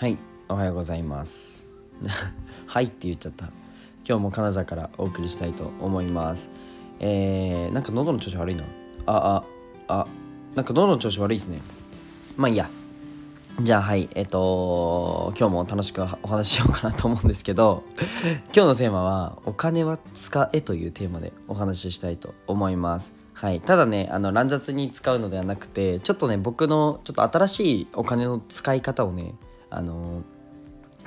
[0.00, 0.16] はい
[0.48, 1.68] おはようございます。
[2.66, 3.50] はいって言っちゃった。
[4.08, 6.48] 今日も金沢からお送りしたいと思います。
[7.00, 8.64] えー、なんか喉の調子悪いな。
[9.04, 9.44] あ
[9.88, 10.06] ああ
[10.54, 11.60] なんか喉の調子悪いですね。
[12.38, 12.70] まあいいや。
[13.60, 17.82] じゃあはいえっ、と今日も楽しくお話ししようかなと思うんですけど
[18.54, 23.12] 今日のテーマは「お金は使え」というテーマでお話ししたいと思います。
[23.34, 29.34] はい、ただねあの乱雑に使うのではなくてちょっとね僕のちょっと新しいお金の使い方をね
[29.70, 30.22] あの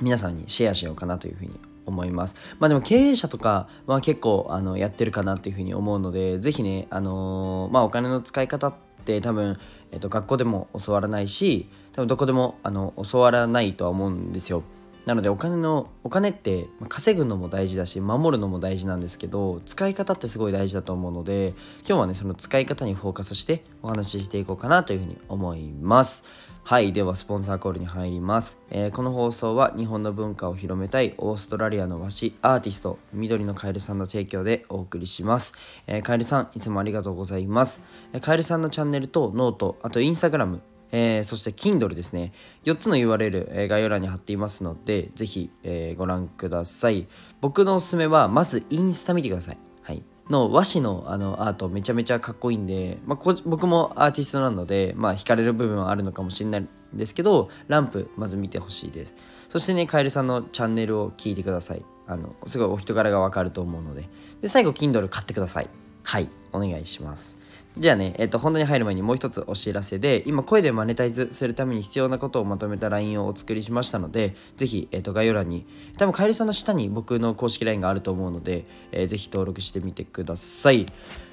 [0.00, 1.52] 皆さんにシェアしようかなというふうに
[1.86, 2.36] 思います。
[2.58, 8.74] まあでも経営者とかは結構あのやってるかなというふうに思うので是非ねあのまあお金の使い方っ
[9.04, 9.58] て多分、
[9.92, 14.62] えっと、学校でも教わらないし多分どこでもあの教わらないとは思うんですよ。
[15.06, 21.52] なのでお金のお金って稼ぐのも大事だし守るのも大事なんですけど使い方ってすごい大事だと思うので
[21.86, 26.24] 今日はねその使い方にフォーカスしてお話ししていこうかなというふうに思います。
[26.66, 35.52] はいではスポンサーコールに入ります、えー、この放送は日本の文化を広めたいオーストラリアの和紙アーティスト緑のカエルさんの提供でお送りします、
[35.86, 37.82] えー、カエルさんいつもありがとうございます、
[38.14, 40.62] えー、カエルさんのチャンネルとノートあとインスタグラム
[40.96, 42.32] えー、そして Kindle ですね。
[42.66, 47.08] 4つの URL、えー、概要欄に貼っていますのでぜひ、えー、ご覧ください。
[47.40, 59.16] 僕のおすすめはまずインスタ見てください、はい、の和紙のあのアートめちゃめちゃかっこいいんで、まあ、僕もアーティストなので、まあ、惹かれる部分はあるのかもしれないんですけどランプまず見てほしいです。
[59.48, 61.84] そしてねカエルさんのチャンネルを聞いてください。
[62.06, 64.08] あのすごいお人柄がわかると思うので。
[64.40, 65.68] で最後 Kindle 買ってください。
[66.02, 66.28] はい。
[66.52, 67.38] お願いします。
[67.76, 75.66] じゃあね、えっ、と、本題に入る前にもう一つお知らせで、今、声でマネタイズするために必要なことをまとめた LINE をお作りしましたので、ぜひ、えっ、と、概要欄に、
[75.98, 80.86] 多分、カエルさんの下に僕の公式 LINE があると思うので、えー、ぜひ登録してみてください。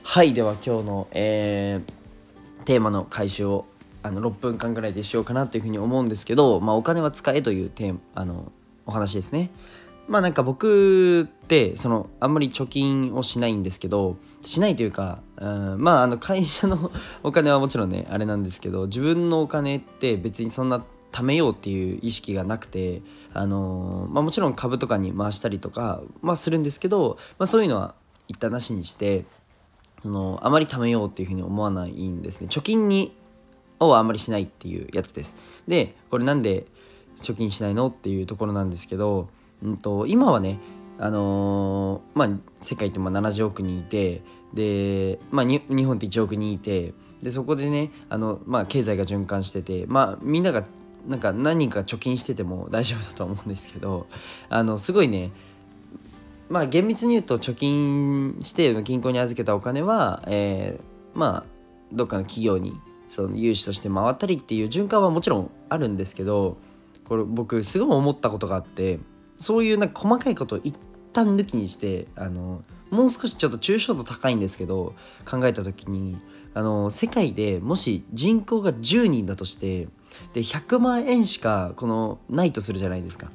[0.04, 3.66] はい、では今日の、えー、テーマの回収を
[4.02, 8.52] あの6分間ぐらいでしようかなというふうに思うんですけど、まあ、お金は使えというテーマあの
[8.88, 9.52] お話ですね。
[10.08, 16.92] まあなんか僕ってそのあんまり貯金をしないんですけどしないというか、うん、まああの会社の
[17.24, 23.02] お金はもちろんね あれなんですけど自分のお金って別にそんな貯めようっていう意識がなくて、
[23.34, 27.96] あの、まあ、もちろん株とかに回したりとか、まあ、するんですけど、まあ、そういうのは
[28.30, 29.26] 一旦なしにして
[30.02, 32.48] そのあまり貯めようっていうふうに思わないんですね。
[32.50, 33.14] 貯金に
[33.80, 35.36] をあんまりしないっていうやつです。
[35.68, 36.66] でこれなんで
[37.18, 39.30] 貯金しないのっていうところなんですけど
[39.64, 40.60] うんと、今はね
[40.98, 42.30] あのー、まあ、
[42.60, 44.22] 世界ってまあ70億人いて
[44.54, 50.64] で、まあ、日本って1億人いてでそこでねあの、まあ、経済が循環してて、まあ、みんなが
[51.08, 54.06] なんか何人か貯金してても大丈夫だと思うんですけど
[54.50, 55.32] あのすごいね
[56.50, 61.44] まあ厳密に言うと貯金して銀行に預けたお金は、えー、まあ
[61.92, 62.80] どっかの企業に
[63.10, 66.58] その融資として回ったりっていう循環はもちろんあるんですけど
[67.06, 69.00] これ僕すごい思ったことがあって
[69.42, 70.76] そういうなんか細かいことを一
[71.14, 74.96] 旦抜きにしてあのもう少しちょっと抽象度高いんですけど
[75.30, 76.18] 考えた時に
[76.54, 79.88] あの世界でもし人口が10人だとして
[80.34, 83.32] で100万円しかこのないとするじゃないですか。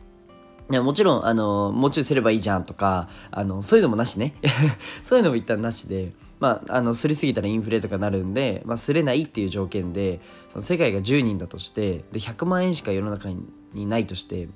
[0.69, 4.35] いやもちろんあのもうちょいすればいいじゃんとかあのそういうのもなしね
[5.05, 13.31] そういうのも一旦なしでまあ、あのすりすぎたらインフレとかなるんで、まあ、すれないっていう条件でその世界が10人だとしてで100万円しか世の中
[13.73, 14.49] にないとして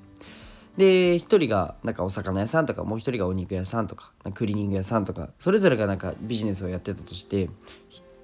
[0.77, 7.49] で1人がなんかお魚屋さんとかもう1人がお肉屋さんとかクリーニング屋さんとかそれぞれがなんかビジネスをやってたとして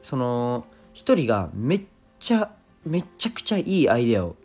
[0.01, 1.81] その1人がめっ
[2.19, 2.49] ちゃ
[2.85, 4.35] めちゃくちゃいいアイデアを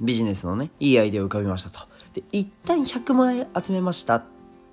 [0.00, 1.86] ビジネスのねいいアイデアを浮かびましたと。
[2.14, 4.24] で一旦100万円集めましたっ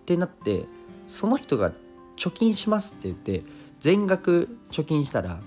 [0.05, 0.65] てなって
[1.07, 1.71] その人が
[2.15, 3.43] 貯金しますって言って
[3.79, 5.39] 全額貯金したら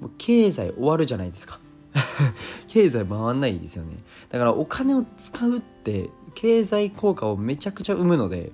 [0.00, 1.60] もう経済終わるじゃないですか。
[2.68, 3.96] 経済回んないですよね。
[4.28, 5.77] だからお金を使うって
[6.34, 8.52] 経済効果をめちゃくちゃ生むので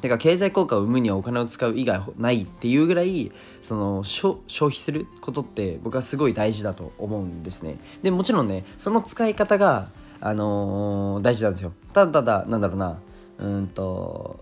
[0.00, 7.78] だか経済効果を生むにはお金を使う以外ないっていうぐらいその消費することって僕はすごい大事だと思うんですね。
[8.02, 9.88] でもちろんねその使い方が
[10.20, 11.72] あのー、大事なんですよ。
[11.92, 12.98] ただただなんだろうな
[13.38, 14.40] うんと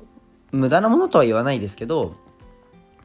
[0.53, 2.15] 無駄なものとは言わないですけど、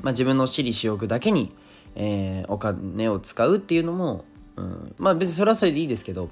[0.02, 1.56] まあ、自分の私利私欲だけに、
[1.96, 4.26] えー、お金を使うっていうのも、
[4.58, 6.30] うん、まあ別にそれはそれでいいですけど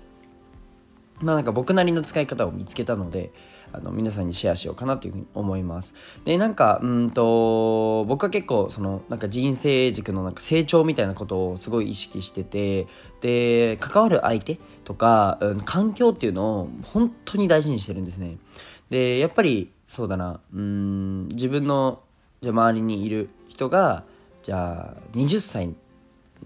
[1.21, 3.31] まあなんか僕なりの使い方を見つけたので
[3.73, 5.93] あの皆さんにシェアしようかなというふうに思います。
[6.25, 12.87] でなんかうんと僕は結構そのなんか人生軸のなんか成長みたいなことをすごい意識してて
[13.21, 18.37] で関わる相手とか、うん、環境っていうのを本当に大事にしてるんですね。
[18.89, 22.01] でやっぱりそうだなうん自分の
[22.41, 24.03] じゃ周りにいる人が
[24.43, 25.75] じゃあ20歳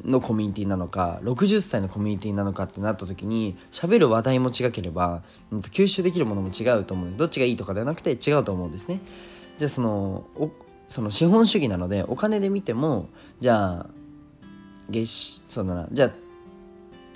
[0.03, 7.05] のコミュニティなのか60歳のコミュニティなのかってなった時に喋る話題も違ければ、うん、吸収できるものも違うと思う。
[7.07, 8.99] んですどっちがいいとかではなくて違うと思うんですね。
[9.57, 10.25] じゃあその
[10.87, 13.09] その資本主義なのでお金で見ても
[13.39, 13.89] じゃあ
[14.89, 16.11] 月そうだなじゃあ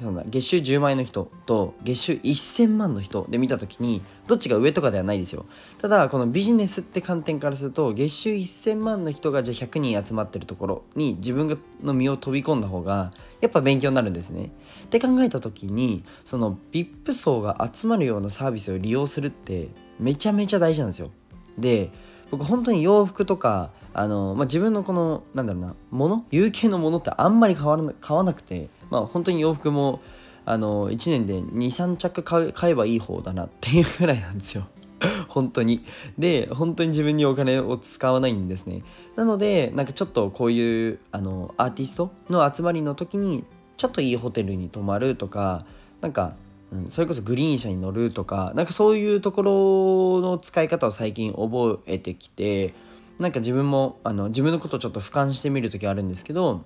[0.02, 5.46] そんな月収10万円の人と月収1000万の人で見た時にどっちが上とかではないですよ。
[5.78, 13.12] ただこのビジネスって観点からすると月収1000万の人がじゃあ100人集まってるところに自分の身を飛び込んだ方が
[13.42, 14.52] やっぱ勉強になるんですね。
[14.86, 19.70] って考えた時にその VIP 層が集まるようなサービスを利用するって
[20.00, 21.10] めちゃめちゃ大事なんですよ。
[21.58, 21.92] で
[22.32, 30.02] 僕本当に洋服とかあの、まあ、自分のこのなんだろうなもの有形のものってあんまり変わら買わなくてまあ本当に洋服も
[30.46, 34.68] あの1年で23着買えばいい方だなっていうぐらいなんですよ。
[35.28, 35.84] 本当に。
[36.18, 38.84] で本当に自分にお金を使わないんですね。
[39.16, 43.44] なのでなんかちょっとこういうあのアーティストの集まりの時に
[43.78, 45.66] ちょっといいホテルに泊まるとか
[46.02, 46.34] なんか、
[46.72, 52.74] うん、それこそグリーン車に乗るとかなんかそういうところの使い方を最近覚えてきて
[53.20, 56.66] なんか自分もあの自分のことをちょっと俯瞰してみる時あるんですけど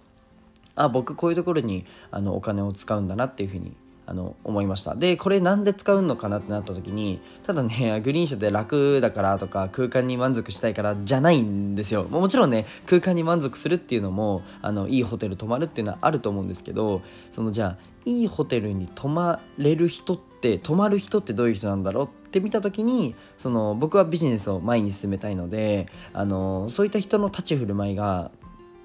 [0.75, 3.75] あ僕こういうところにあのお金を使うんだなっていうふうに
[4.05, 4.95] あの思いました。
[4.95, 12.05] でこれなんで使うのかなってなった時にただね グリーン車で楽だからとか空間に満足したいからじゃないんですよ。
[12.09, 28.31] もちろんね空間に満足するっていうのもあのいいホテル泊まるっていうのはあると思うんですけどそのじゃあいいホテルに泊まれる人って泊まる人ってどういう人なんだろうって見た時にその僕はビジネスを前に進めたいのであのそういった人の立ち振る舞いが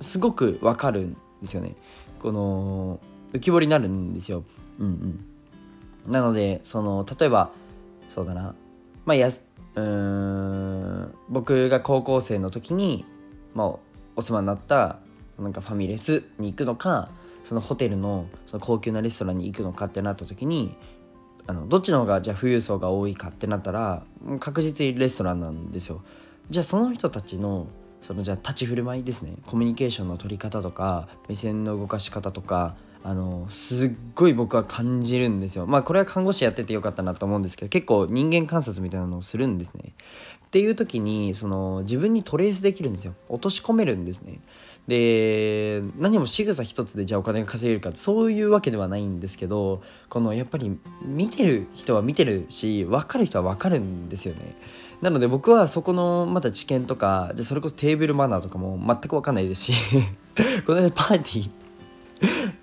[0.01, 1.75] すごくわかるんですよね。
[2.21, 3.01] この
[3.33, 4.45] 浮き彫りになるんですよ。
[4.79, 4.87] うん
[6.07, 6.13] うん。
[6.13, 7.53] なのでその例えば
[8.09, 8.55] そうだな。
[9.05, 9.31] まあや
[9.75, 13.05] うん僕が高校生の時に、
[13.55, 13.73] まあ、
[14.17, 14.99] お世話になった
[15.39, 17.11] なんかファミレスに行くのか
[17.45, 20.75] そのホテルのその高級なレストランに行くのかってなった時に
[21.47, 24.03] あのどっちの方がじゃあ富裕層が多いかってなったら
[24.41, 26.03] 確実にレストランなんですよ。
[26.51, 27.67] じゃあその人たちの
[28.03, 29.35] そのじゃあ立ち振る舞いですね。
[29.47, 35.67] コミュニケーションの取り方とか目線の動かし方とかあのすっごい僕は感じるんですよ。
[35.67, 39.93] まあこれは看護師やっててよかったなと思うんですけど結構人間観察みたいなのをするんですね。
[40.47, 43.15] っていう時にその自分にトレースできるんですよ。
[43.29, 44.41] 落とし込めるんですね。
[44.89, 54.57] で何も仕草一つでじゃあお金が稼げるかそういうわけではないんですけどこのやっぱり見てる人は見てるし分かる人は分かるんですよね。
[55.01, 59.73] なので僕はそこのまた知見とかじゃそれこそテーブルマナーとかも全く分かんないですし
[60.67, 61.51] この間パーティー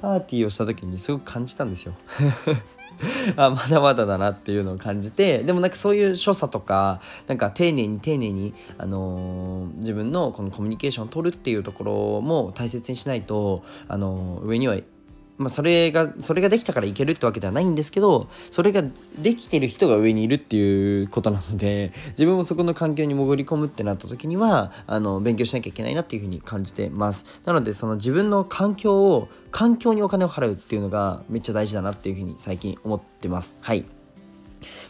[0.02, 1.94] パーティーをした時にすごく感じたんですよ。
[3.36, 14.78] あまだまだだなっていうのを感じてでもなんかそういう所作とかなんか丁寧に丁寧に、あのー、自分のこのコミュニケーションを取るっていうところも大切にしないと、あのー、上には
[15.38, 18.84] まあ、それがそれができたからいけるってわけではないんですけどそれが
[19.18, 27.26] できてる人が上にいるっていうことなので自分もそこの環境に潜り込むってなった時にはあの勉強しなきゃいけないなっていうふうに感じてます。
[27.46, 33.56] なのでその自分の環境を環境にお金を払うっていうのがめっちゃ大事だなっていうふうに最近思ってます。
[33.62, 33.95] はい。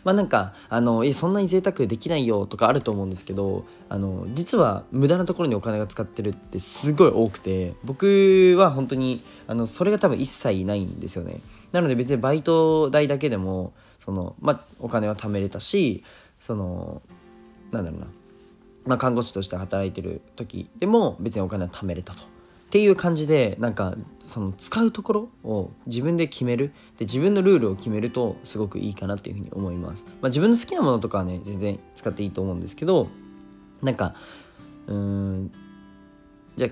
[0.05, 11.41] まあなんかあのえそんなに贅沢できないよとかあると思うんですけどあの実は無駄なところにお金が使ってるってすごい多くて僕は本当にあのそれが多分一切ないんですよね。
[11.71, 16.03] なので別にバイト代だけでもその、まあ、お金は貯めれたし
[16.39, 17.01] その
[17.71, 18.07] なんだろうな、
[18.85, 22.34] まあ、看護師として働いてる時でも別にお金は貯めれたと。
[22.75, 26.73] っていう感じでなんかその使うところを自分で決める。
[26.97, 33.07] で自分のルールを決めるとすごくいいかなっていうふうに思います、まあ、自分の好きなものとかはね全然使っていいと思うんですけど
[33.81, 34.13] なんか
[34.87, 35.51] うん
[36.57, 36.71] じゃあ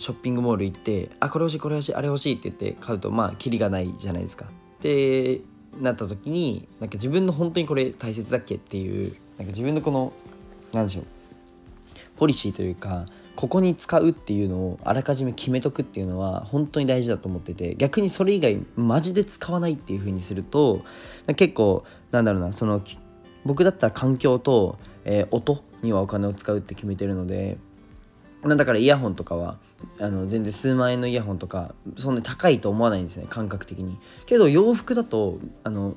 [0.00, 4.46] ショッピングモール行ってあこれ欲しいこれ欲しいあれ欲しいって言って買うとまあキリがないじゃないですか。
[4.80, 5.42] で
[5.80, 10.12] なった時になんか自分の本当にこれ大切だっけっていうなんか自分のこの
[10.72, 11.04] 何でしょう
[12.16, 13.06] ポリシーというか
[13.36, 20.82] ここに使うっていうのをあらかじめ決めとくっていうのは本当に大事だと思ってて逆にそれ以外マジで使わないっていう風にすると
[21.36, 22.82] 結構なんだろうなその
[23.44, 27.58] 僕だったら環境と、えー、音にはお金を使うって決めてるので
[28.44, 29.58] だからイヤホンとかは
[29.98, 33.98] あの全然数万円のイヤホンとかそんなに高いと思わないんですね感覚的に。
[34.24, 35.96] けど洋服だとあの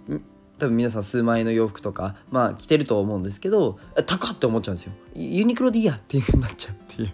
[0.58, 4.94] 多分皆さん数万円の洋服とかまあ着てると思うんですけど高って思っちゃうんですよ。
[5.16, 7.14] ユニクロでいいやっていう風になっちゃうっていう。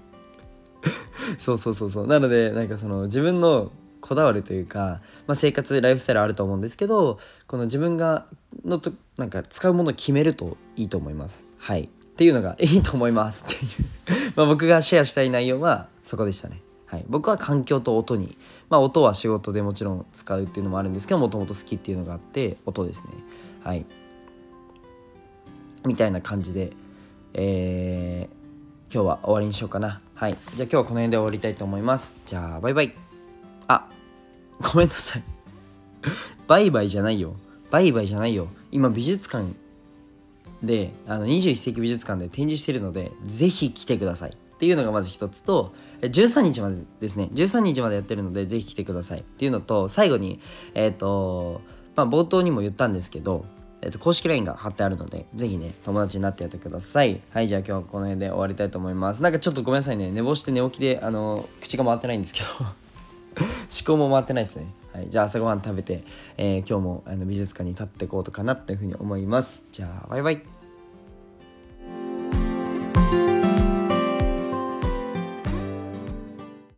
[1.37, 2.07] そうそうそうそう。
[2.07, 8.27] なのでなんかその自分のこだわるというか、まあ、生活ライフスタイルあると思うんですけどこの自分が
[8.63, 11.45] のとなんか使うものを決めるといいと思います。
[11.57, 11.83] はい。
[11.83, 14.31] っていうのが いいと思いますっていう。
[14.35, 16.61] ま僕がシェアしたい内容はそこでしたね。
[16.85, 18.37] はい、僕は環境と音に
[18.69, 23.09] まあ音は仕事でもちろん使うっていうのもあるんですけどもともと好きっていうのがあって音ですね。
[23.63, 23.85] はい。
[25.85, 26.71] みたいな感じで
[27.37, 29.99] えー、今日は終わりにしようかな。
[30.15, 30.31] はい。
[30.31, 32.15] じゃあ今日はこの辺で終わりたいと思います。
[32.25, 32.93] じゃあバイバイ。
[33.67, 33.85] あ
[34.61, 35.23] ごめんなさい。
[36.47, 37.35] バイバイじゃないよ。
[37.69, 38.47] バイバイじゃないよ。
[38.71, 39.45] 今美術館
[40.63, 44.29] であの21世紀美術館で展示してるのでぜひ来てください。
[44.29, 47.29] っていうのがまず一つと13日までですね。
[47.33, 49.19] 13日までやってるのでぜひ来てください。
[49.19, 50.39] っていうのと最後に
[50.75, 51.59] えっ、ー、と
[51.97, 53.43] まあ冒頭にも言ったんですけど
[53.85, 57.21] えっと、公式 LINE が貼ってあるので、ぜひね、友達になってやってください。
[57.29, 59.21] はい、じゃあ今日はこの辺で終わりたいと思います。
[59.21, 63.47] なんかちょっとごめんなさいね、寝坊して寝起きで、あの、口が回ってないんですけど 思
[63.85, 64.65] 考も回ってないですね。
[64.91, 66.03] はい、じゃあ朝ごはん食べて、
[66.37, 69.65] えー、今日もあの美術館に立っていこうとかなっていうふうに思います。
[69.71, 70.54] じゃあ、バイバイ。